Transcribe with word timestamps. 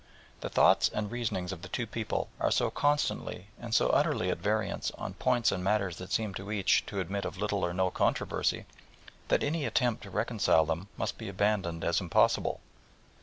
The 0.39 0.49
thoughts 0.49 0.89
and 0.89 1.11
reasonings 1.11 1.51
of 1.51 1.61
the 1.61 1.67
two 1.67 1.85
peoples 1.85 2.27
are 2.39 2.49
so 2.49 2.71
constantly 2.71 3.49
and 3.59 3.71
so 3.71 3.89
utterly 3.89 4.31
at 4.31 4.39
variance 4.39 4.89
on 4.97 5.13
points 5.13 5.51
and 5.51 5.63
matters 5.63 5.97
that 5.97 6.11
seem 6.11 6.33
to 6.33 6.51
each 6.51 6.83
to 6.87 6.99
admit 6.99 7.23
of 7.23 7.37
little 7.37 7.63
or 7.63 7.71
no 7.71 7.91
controversy, 7.91 8.65
that 9.27 9.43
any 9.43 9.63
attempt 9.63 10.01
to 10.01 10.09
reconcile 10.09 10.65
them 10.65 10.87
must 10.97 11.19
be 11.19 11.29
abandoned 11.29 11.83
as 11.83 12.01
impossible. 12.01 12.61